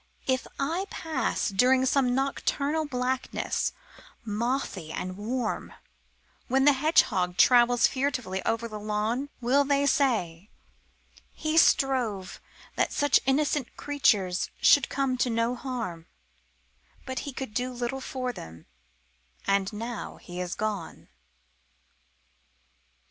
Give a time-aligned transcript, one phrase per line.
[0.25, 3.71] If I pass during some nocturnal blackness,
[4.25, 5.73] mothy and warm,
[6.47, 10.49] When the hedgehog travels furtively over the lawn, Will they say:
[11.33, 12.41] "He strove
[12.77, 16.07] that such innocent creatures should come to no harm,
[17.05, 18.65] But he could do little for them;
[19.45, 21.09] and now he is gone"?